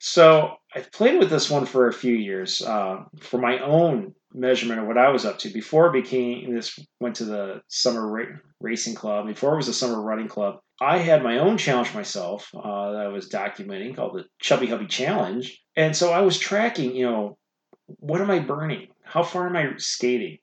[0.00, 4.80] So I've played with this one for a few years uh, for my own measurement
[4.80, 8.36] of what I was up to before it became this went to the summer ra-
[8.60, 10.60] racing club before it was a summer running club.
[10.80, 14.86] I had my own challenge myself uh, that I was documenting called the Chubby Hubby
[14.86, 16.96] Challenge, and so I was tracking.
[16.96, 17.38] You know,
[17.86, 18.88] what am I burning?
[19.02, 20.38] How far am I skating?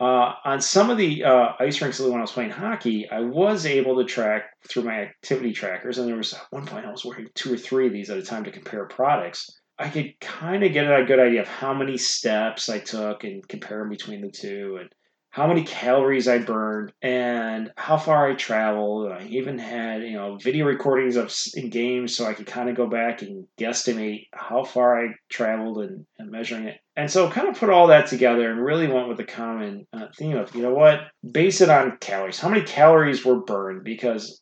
[0.00, 3.64] Uh, on some of the uh, ice rinks when I was playing hockey, I was
[3.64, 7.04] able to track through my activity trackers, and there was at one point I was
[7.04, 9.60] wearing two or three of these at a time to compare products.
[9.78, 13.46] I could kind of get a good idea of how many steps I took and
[13.46, 14.90] compare them between the two, and
[15.34, 19.10] how many calories I burned and how far I traveled.
[19.10, 22.76] I even had you know video recordings of in games so I could kind of
[22.76, 26.78] go back and guesstimate how far I traveled and, and measuring it.
[26.94, 30.06] And so kind of put all that together and really went with the common uh,
[30.16, 32.38] theme of you know what base it on calories.
[32.38, 34.40] How many calories were burned because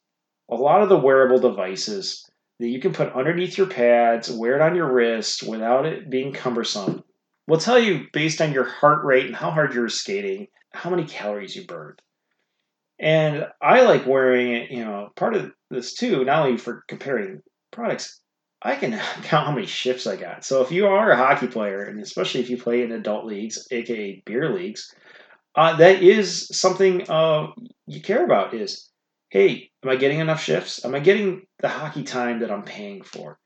[0.50, 2.28] a lot of the wearable devices
[2.60, 6.34] that you can put underneath your pads, wear it on your wrist without it being
[6.34, 7.02] cumbersome.
[7.48, 11.04] Will tell you based on your heart rate and how hard you're skating how many
[11.04, 12.00] calories you burned.
[12.98, 17.42] And I like wearing it, you know, part of this too, not only for comparing
[17.70, 18.20] products,
[18.62, 20.44] I can count how many shifts I got.
[20.44, 23.66] So if you are a hockey player, and especially if you play in adult leagues,
[23.70, 24.94] aka beer leagues,
[25.56, 27.48] uh, that is something uh,
[27.86, 28.88] you care about is,
[29.30, 30.84] hey, am I getting enough shifts?
[30.84, 33.38] Am I getting the hockey time that I'm paying for?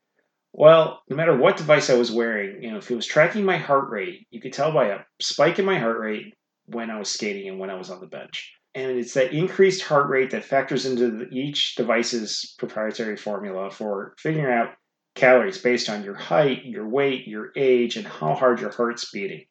[0.53, 3.57] Well, no matter what device I was wearing, you know, if it was tracking my
[3.57, 6.33] heart rate, you could tell by a spike in my heart rate
[6.67, 8.53] when I was skating and when I was on the bench.
[8.75, 14.53] And it's that increased heart rate that factors into each device's proprietary formula for figuring
[14.53, 14.73] out
[15.15, 19.45] calories based on your height, your weight, your age, and how hard your heart's beating.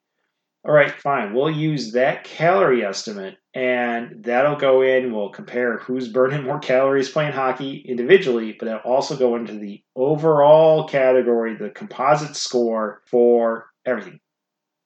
[0.67, 1.33] All right, fine.
[1.33, 5.15] We'll use that calorie estimate and that'll go in.
[5.15, 9.83] We'll compare who's burning more calories playing hockey individually, but it'll also go into the
[9.95, 14.19] overall category, the composite score for everything.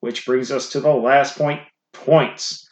[0.00, 1.60] Which brings us to the last point
[1.92, 2.68] points.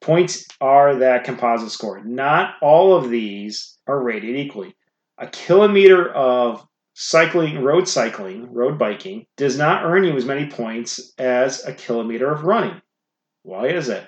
[0.00, 2.02] Points are that composite score.
[2.02, 4.74] Not all of these are rated equally.
[5.18, 11.12] A kilometer of cycling, road cycling, road biking, does not earn you as many points
[11.18, 12.80] as a kilometer of running.
[13.42, 14.04] Why is it?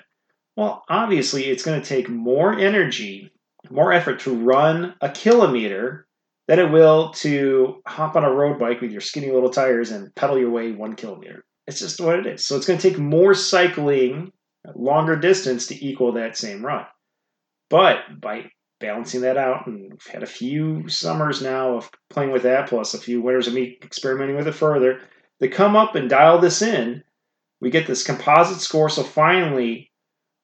[0.55, 3.31] Well, obviously, it's going to take more energy,
[3.69, 6.07] more effort to run a kilometer
[6.47, 10.13] than it will to hop on a road bike with your skinny little tires and
[10.15, 11.45] pedal your way one kilometer.
[11.65, 12.45] It's just what it is.
[12.45, 14.31] So it's going to take more cycling
[14.75, 16.85] longer distance to equal that same run.
[17.69, 22.43] But by balancing that out, and we've had a few summers now of playing with
[22.43, 25.01] that, plus a few winters of me experimenting with it further,
[25.39, 27.03] they come up and dial this in.
[27.61, 28.89] We get this composite score.
[28.89, 29.91] So finally,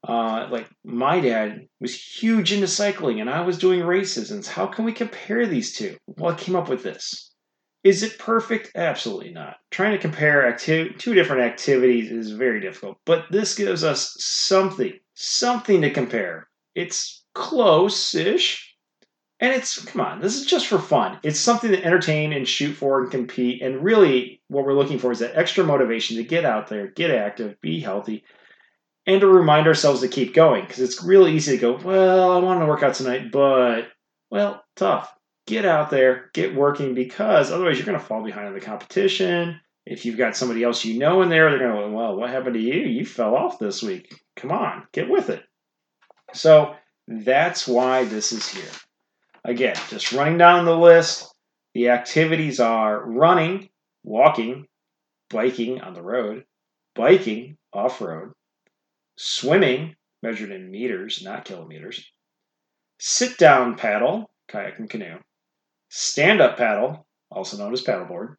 [0.08, 4.32] uh, like my dad was huge into cycling, and I was doing races.
[4.32, 5.98] And how can we compare these two?
[6.08, 7.29] Well, I came up with this.
[7.84, 8.72] Is it perfect?
[8.76, 9.58] Absolutely not.
[9.72, 14.94] Trying to compare acti- two different activities is very difficult, but this gives us something,
[15.14, 16.50] something to compare.
[16.76, 18.66] It's close ish.
[19.42, 21.20] And it's, come on, this is just for fun.
[21.24, 23.62] It's something to entertain and shoot for and compete.
[23.62, 27.12] And really, what we're looking for is that extra motivation to get out there, get
[27.12, 28.26] active, be healthy,
[29.06, 30.66] and to remind ourselves to keep going.
[30.66, 33.88] Because it's really easy to go, well, I want to work out tonight, but,
[34.30, 35.10] well, tough
[35.50, 39.60] get out there, get working, because otherwise you're going to fall behind in the competition.
[39.86, 42.30] If you've got somebody else you know in there, they're going to go, well, what
[42.30, 42.82] happened to you?
[42.82, 44.14] You fell off this week.
[44.36, 45.44] Come on, get with it.
[46.34, 46.76] So
[47.08, 48.72] that's why this is here.
[49.44, 51.34] Again, just running down the list,
[51.74, 53.70] the activities are running,
[54.04, 54.68] walking,
[55.32, 56.46] biking on the road,
[56.94, 58.34] biking off road,
[59.18, 62.06] swimming, measured in meters, not kilometers,
[63.00, 65.18] sit down paddle, kayak and canoe,
[65.90, 68.36] stand up paddle, also known as paddleboard,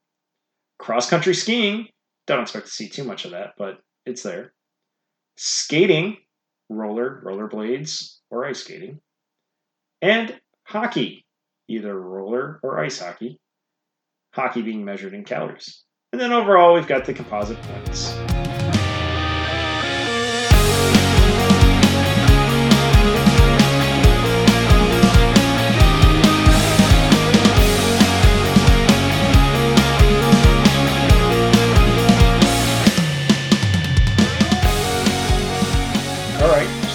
[0.78, 1.88] cross country skiing,
[2.26, 4.52] don't expect to see too much of that, but it's there,
[5.36, 6.16] skating,
[6.68, 9.00] roller, rollerblades, or ice skating,
[10.00, 11.24] and hockey,
[11.68, 13.38] either roller or ice hockey,
[14.32, 15.84] hockey being measured in calories.
[16.12, 18.49] And then overall, we've got the composite points.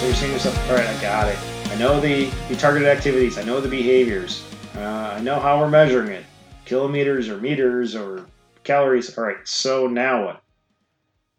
[0.06, 1.36] All right, I got it.
[1.68, 3.38] I know the, the targeted activities.
[3.38, 4.46] I know the behaviors.
[4.76, 6.24] Uh, I know how we're measuring it.
[6.64, 8.24] Kilometers or meters or
[8.62, 9.18] calories.
[9.18, 10.42] All right, so now what?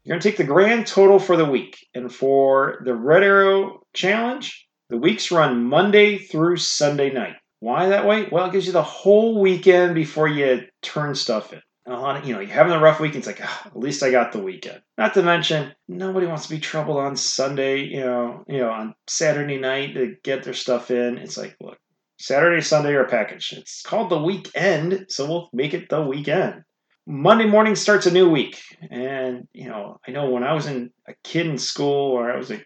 [0.04, 1.78] You're going to take the grand total for the week.
[1.94, 7.38] And for the Red Arrow Challenge, the weeks run Monday through Sunday night.
[7.62, 8.28] Why that way?
[8.30, 11.62] Well, it gives you the whole weekend before you turn stuff in.
[11.88, 14.32] Lot you know, you're having a rough week, it's like, oh, at least I got
[14.32, 14.82] the weekend.
[14.98, 18.96] Not to mention, nobody wants to be troubled on Sunday, you know, you know, on
[19.08, 21.18] Saturday night to get their stuff in.
[21.18, 21.78] It's like, look,
[22.20, 23.54] Saturday, Sunday are a package.
[23.56, 26.64] It's called the weekend, so we'll make it the weekend.
[27.06, 28.62] Monday morning starts a new week.
[28.92, 32.38] And, you know, I know when I was in a kid in school or I
[32.38, 32.62] was a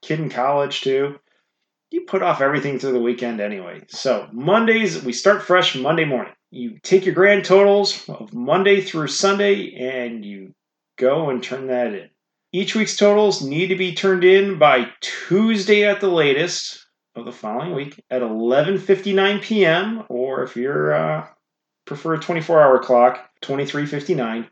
[0.00, 1.16] kid in college too,
[1.90, 3.82] you put off everything through the weekend anyway.
[3.88, 6.34] So Mondays, we start fresh Monday morning.
[6.52, 10.52] You take your grand totals of Monday through Sunday and you
[10.98, 12.10] go and turn that in.
[12.52, 16.84] Each week's totals need to be turned in by Tuesday at the latest
[17.14, 20.02] of the following week at 11:59 p.m.
[20.08, 21.28] or if you're uh,
[21.84, 24.48] prefer a 24-hour clock, 23:59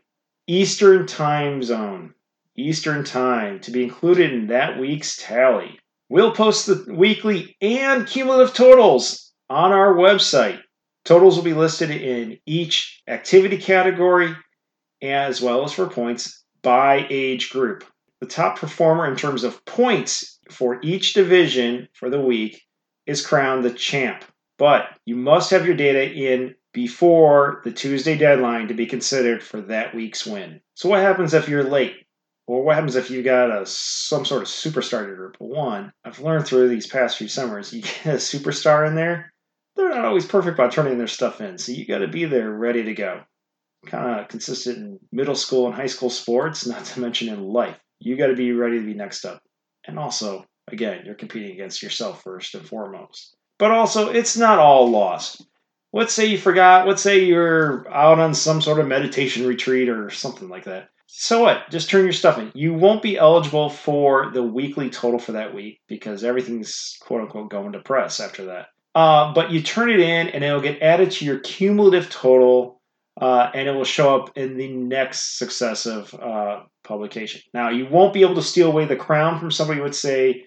[0.47, 2.13] Eastern Time Zone.
[2.55, 5.77] Eastern Time to be included in that week's tally.
[6.07, 10.61] We'll post the weekly and cumulative totals on our website.
[11.05, 14.35] Totals will be listed in each activity category
[15.01, 17.83] as well as for points by age group.
[18.19, 22.61] The top performer in terms of points for each division for the week
[23.05, 24.25] is crowned the champ.
[24.57, 29.61] But you must have your data in before the Tuesday deadline to be considered for
[29.61, 30.61] that week's win.
[30.75, 31.95] So, what happens if you're late?
[32.45, 35.35] Or what happens if you got a some sort of superstar group?
[35.39, 39.33] One, I've learned through these past few summers, you get a superstar in there,
[39.75, 41.57] they're not always perfect about turning their stuff in.
[41.57, 43.21] So you got to be there ready to go.
[43.85, 47.77] Kind of consistent in middle school and high school sports, not to mention in life.
[47.99, 49.41] You got to be ready to be next up.
[49.85, 53.35] And also, again, you're competing against yourself first and foremost.
[53.57, 55.45] But also, it's not all lost.
[55.91, 60.09] Let's say you forgot, let's say you're out on some sort of meditation retreat or
[60.11, 61.71] something like that so what?
[61.71, 62.51] Just turn your stuff in.
[62.53, 67.49] You won't be eligible for the weekly total for that week because everything's quote unquote
[67.49, 68.67] going to press after that.
[68.95, 72.81] Uh, but you turn it in and it'll get added to your cumulative total
[73.21, 77.41] uh, and it will show up in the next successive uh, publication.
[77.53, 80.45] Now, you won't be able to steal away the crown from somebody who would say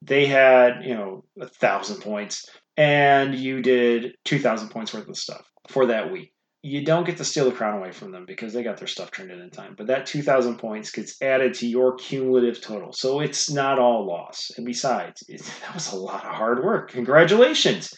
[0.00, 5.48] they had, you know, a thousand points and you did 2,000 points worth of stuff
[5.68, 6.32] for that week
[6.64, 9.10] you don't get to steal the crown away from them because they got their stuff
[9.10, 9.74] turned in in time.
[9.76, 12.94] But that 2,000 points gets added to your cumulative total.
[12.94, 14.50] So it's not all loss.
[14.56, 16.90] And besides, it, that was a lot of hard work.
[16.92, 17.92] Congratulations.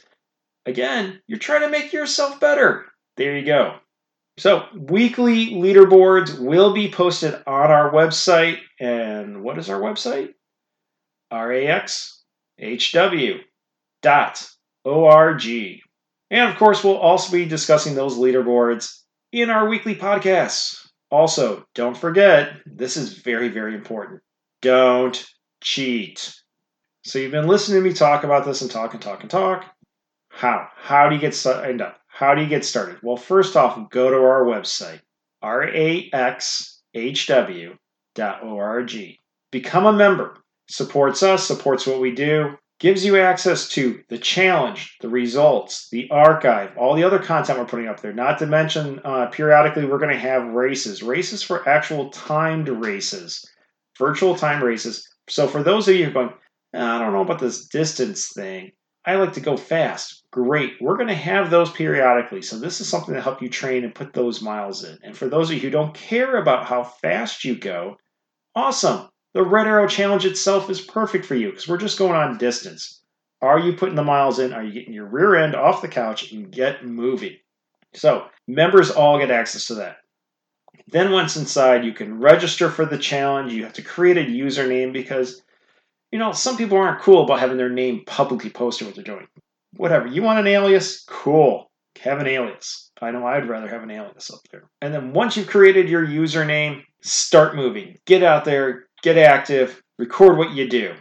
[0.67, 2.87] Again, you're trying to make yourself better.
[3.17, 3.77] There you go.
[4.37, 8.59] So, weekly leaderboards will be posted on our website.
[8.81, 10.35] And what is our website?
[11.33, 12.21] raxhw.org.
[16.31, 19.03] And of course, we'll also be discussing those leaderboards
[19.33, 20.87] in our weekly podcasts.
[21.11, 24.21] Also, don't forget, this is very, very important.
[24.63, 25.25] Don't
[25.63, 26.35] cheat.
[27.05, 29.65] So you've been listening to me talk about this and talk and talk and talk.
[30.31, 30.69] How?
[30.77, 32.01] How do you get signed up?
[32.09, 32.99] How do you get started?
[33.03, 35.01] Well, first off, go to our website,
[35.45, 36.19] raxhw.org.
[39.53, 40.37] Become a member.
[40.69, 46.09] Supports us, supports what we do gives you access to the challenge, the results, the
[46.11, 48.13] archive, all the other content we're putting up there.
[48.13, 53.45] Not to mention, uh, periodically, we're going to have races, races for actual timed races,
[53.99, 55.09] virtual time races.
[55.29, 56.31] So, for those of you going,
[56.75, 58.73] I don't know about this distance thing,
[59.07, 60.25] I like to go fast.
[60.31, 60.75] Great.
[60.81, 62.43] We're going to have those periodically.
[62.43, 64.99] So, this is something to help you train and put those miles in.
[65.03, 67.97] And for those of you who don't care about how fast you go,
[68.55, 69.09] awesome.
[69.37, 73.03] The Red Arrow Challenge itself is perfect for you because we're just going on distance.
[73.43, 74.55] Are you putting the miles in?
[74.55, 77.37] Are you getting your rear end off the couch and get moving?
[77.93, 79.99] So, members all get access to that.
[80.89, 83.53] Then, once inside, you can register for the challenge.
[83.53, 85.43] You have to create a username because,
[86.11, 89.27] you know, some people aren't cool about having their name publicly posted what they're doing.
[89.77, 90.07] Whatever.
[90.07, 91.05] You want an alias?
[91.07, 91.71] Cool.
[92.01, 92.91] Have an alias.
[93.03, 94.65] I know I'd rather have an alias up there.
[94.81, 97.99] And then once you've created your username, start moving.
[98.07, 100.95] Get out there, get active, record what you do.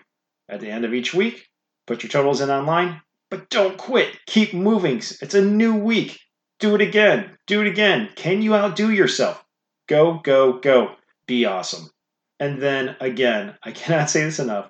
[0.47, 1.47] At the end of each week,
[1.87, 4.17] put your totals in online, but don't quit.
[4.27, 4.97] Keep moving.
[4.97, 6.19] It's a new week.
[6.59, 7.37] Do it again.
[7.47, 8.09] Do it again.
[8.15, 9.43] Can you outdo yourself?
[9.87, 10.95] Go, go, go.
[11.27, 11.89] Be awesome.
[12.39, 14.69] And then again, I cannot say this enough.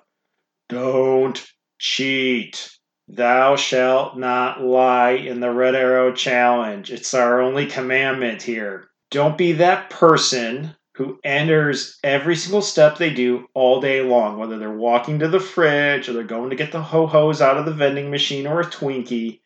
[0.68, 1.44] Don't
[1.78, 2.70] cheat.
[3.08, 6.90] Thou shalt not lie in the Red Arrow Challenge.
[6.90, 8.88] It's our only commandment here.
[9.10, 14.58] Don't be that person who enters every single step they do all day long, whether
[14.58, 17.66] they're walking to the fridge or they're going to get the ho hos out of
[17.66, 19.40] the vending machine or a Twinkie.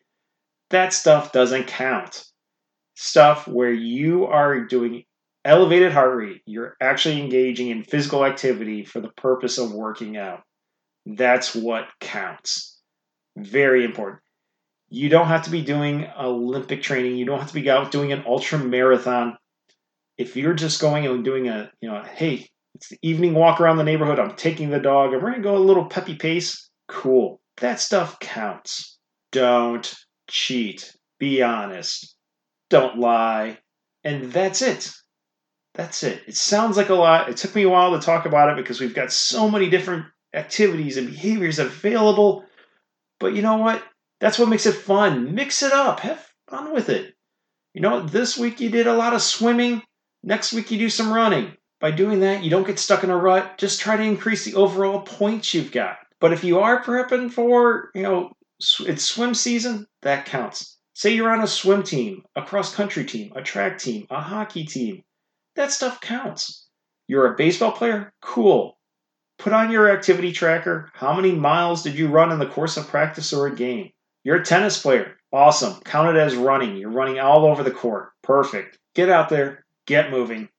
[0.69, 2.23] That stuff doesn't count.
[2.95, 5.03] Stuff where you are doing
[5.43, 10.43] elevated heart rate, you're actually engaging in physical activity for the purpose of working out.
[11.05, 12.79] That's what counts.
[13.35, 14.21] Very important.
[14.89, 17.17] You don't have to be doing Olympic training.
[17.17, 19.37] You don't have to be out doing an ultra marathon
[20.21, 23.77] if you're just going and doing a, you know, hey, it's the evening walk around
[23.77, 26.69] the neighborhood, I'm taking the dog, and we're going to go a little peppy pace,
[26.87, 27.41] cool.
[27.57, 28.97] That stuff counts.
[29.31, 29.93] Don't
[30.29, 30.95] cheat.
[31.19, 32.15] Be honest.
[32.69, 33.57] Don't lie.
[34.03, 34.91] And that's it.
[35.73, 36.21] That's it.
[36.27, 37.29] It sounds like a lot.
[37.29, 40.05] It took me a while to talk about it because we've got so many different
[40.33, 42.45] activities and behaviors available.
[43.19, 43.83] But you know what?
[44.19, 45.35] That's what makes it fun.
[45.35, 46.01] Mix it up.
[46.01, 47.13] Have fun with it.
[47.73, 49.81] You know, this week you did a lot of swimming.
[50.23, 51.57] Next week you do some running.
[51.79, 53.57] By doing that, you don't get stuck in a rut.
[53.57, 55.97] Just try to increase the overall points you've got.
[56.19, 58.31] But if you are prepping for, you know,
[58.81, 60.77] it's swim season, that counts.
[60.93, 64.63] Say you're on a swim team, a cross country team, a track team, a hockey
[64.63, 65.01] team.
[65.55, 66.67] That stuff counts.
[67.07, 68.13] You're a baseball player?
[68.21, 68.77] Cool.
[69.39, 70.91] Put on your activity tracker.
[70.93, 73.89] How many miles did you run in the course of practice or a game?
[74.23, 75.17] You're a tennis player.
[75.33, 75.81] Awesome.
[75.81, 76.75] Count it as running.
[76.75, 78.11] You're running all over the court.
[78.21, 78.77] Perfect.
[78.93, 80.49] Get out there, get moving.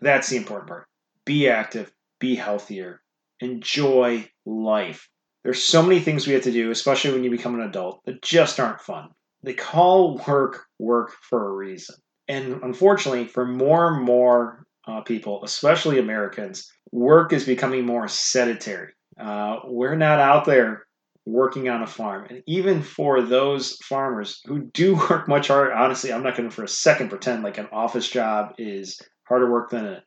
[0.00, 0.86] That's the important part.
[1.24, 3.02] Be active, be healthier,
[3.40, 5.08] enjoy life.
[5.44, 8.22] There's so many things we have to do, especially when you become an adult, that
[8.22, 9.08] just aren't fun.
[9.42, 11.96] They call work work for a reason.
[12.26, 18.92] And unfortunately, for more and more uh, people, especially Americans, work is becoming more sedentary.
[19.18, 20.86] Uh, we're not out there
[21.28, 22.26] working on a farm.
[22.30, 26.54] And even for those farmers who do work much harder, honestly, I'm not going to
[26.54, 30.02] for a second pretend like an office job is harder work than a,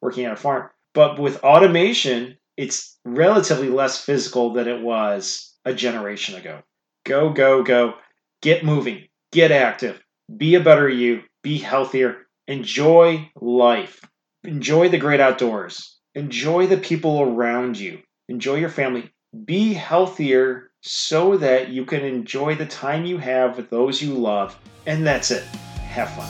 [0.00, 0.70] working at a farm.
[0.94, 6.62] But with automation, it's relatively less physical than it was a generation ago.
[7.04, 7.94] Go, go, go.
[8.40, 9.08] Get moving.
[9.30, 10.02] Get active.
[10.36, 11.22] Be a better you.
[11.42, 12.26] Be healthier.
[12.48, 14.00] Enjoy life.
[14.44, 15.98] Enjoy the great outdoors.
[16.14, 18.00] Enjoy the people around you.
[18.28, 19.10] Enjoy your family.
[19.46, 24.58] Be healthier so that you can enjoy the time you have with those you love.
[24.84, 25.42] And that's it.
[25.44, 26.28] Have fun.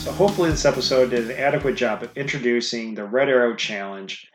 [0.00, 4.28] So hopefully this episode did an adequate job of introducing the Red Arrow Challenge,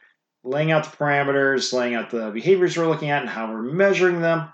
[0.44, 4.22] laying out the parameters, laying out the behaviors we're looking at and how we're measuring
[4.22, 4.52] them.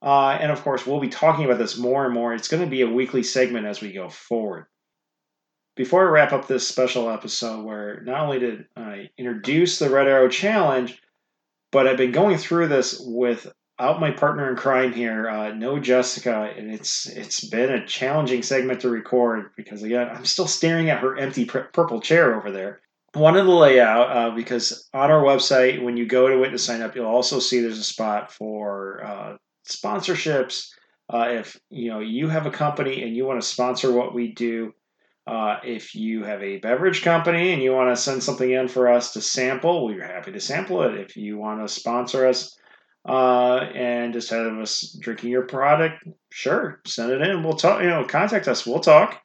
[0.00, 2.32] Uh, and of course, we'll be talking about this more and more.
[2.32, 4.66] It's going to be a weekly segment as we go forward.
[5.76, 10.08] Before I wrap up this special episode, where not only did I introduce the Red
[10.08, 11.00] Arrow Challenge,
[11.70, 16.52] but I've been going through this without my partner in crime here, uh, no Jessica,
[16.56, 21.00] and it's it's been a challenging segment to record because again I'm still staring at
[21.00, 22.80] her empty purple chair over there.
[23.18, 26.58] Wanted to lay out uh, because on our website when you go to it to
[26.58, 29.36] sign up, you'll also see there's a spot for uh,
[29.68, 30.68] sponsorships.
[31.12, 34.32] Uh, if you know you have a company and you want to sponsor what we
[34.34, 34.72] do,
[35.26, 38.86] uh, if you have a beverage company and you want to send something in for
[38.86, 40.94] us to sample, we're happy to sample it.
[40.94, 42.56] If you want to sponsor us
[43.08, 47.42] uh, and instead of us drinking your product, sure, send it in.
[47.42, 47.82] We'll talk.
[47.82, 48.64] You know, contact us.
[48.64, 49.20] We'll talk.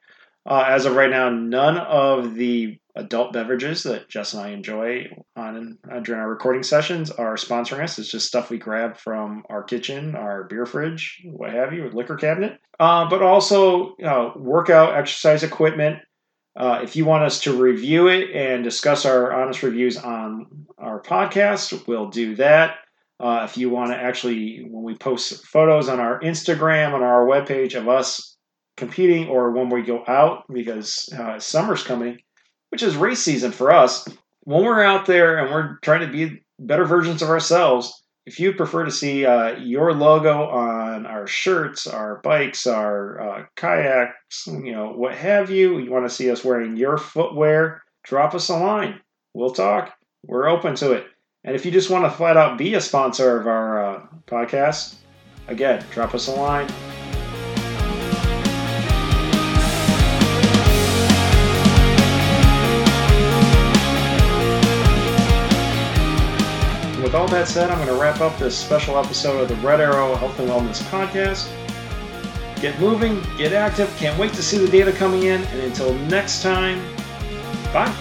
[0.48, 5.08] Uh, as of right now, none of the adult beverages that Jess and I enjoy
[5.36, 7.98] on uh, during our recording sessions are sponsoring us.
[7.98, 12.16] It's just stuff we grab from our kitchen, our beer fridge, what have you, liquor
[12.16, 12.60] cabinet.
[12.80, 13.96] Uh, but also
[14.36, 16.00] workout exercise equipment.
[16.56, 21.02] Uh, if you want us to review it and discuss our honest reviews on our
[21.02, 22.76] podcast, we'll do that.
[23.20, 27.26] Uh, if you want to actually, when we post photos on our Instagram, on our
[27.26, 28.38] webpage of us
[28.78, 32.18] competing, or when we go out, because uh, summer's coming,
[32.74, 34.08] which is race season for us,
[34.46, 38.52] when we're out there and we're trying to be better versions of ourselves, if you
[38.52, 44.72] prefer to see uh, your logo on our shirts, our bikes, our uh, kayaks, you
[44.72, 48.58] know, what have you, you want to see us wearing your footwear, drop us a
[48.58, 49.00] line.
[49.36, 49.94] We'll talk.
[50.26, 51.06] We're open to it.
[51.44, 54.96] And if you just want to flat out be a sponsor of our uh, podcast,
[55.48, 56.68] again, drop us a line.
[67.34, 70.40] That said, I'm going to wrap up this special episode of the Red Arrow Health
[70.40, 71.50] and Wellness Podcast.
[72.62, 73.94] Get moving, get active.
[73.98, 75.42] Can't wait to see the data coming in.
[75.42, 76.80] And until next time,
[77.74, 77.92] bye.